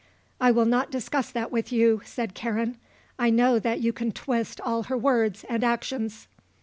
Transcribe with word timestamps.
"I 0.39 0.49
will 0.49 0.65
not 0.65 0.89
discuss 0.89 1.29
that 1.29 1.51
with 1.51 1.71
you," 1.71 2.01
said 2.05 2.33
Karen; 2.33 2.77
"I 3.19 3.29
know 3.29 3.59
that 3.59 3.81
you 3.81 3.93
can 3.93 4.11
twist 4.11 4.59
all 4.59 4.81
her 4.85 4.97
words 4.97 5.45
and 5.47 5.63
actions." 5.63 6.27